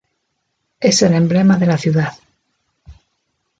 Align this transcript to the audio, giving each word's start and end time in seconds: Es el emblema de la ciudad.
Es 0.79 1.03
el 1.03 1.13
emblema 1.13 1.57
de 1.57 1.67
la 1.67 1.77
ciudad. 1.77 2.13